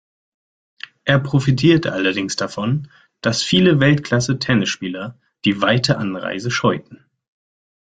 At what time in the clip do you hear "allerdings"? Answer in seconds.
1.93-2.35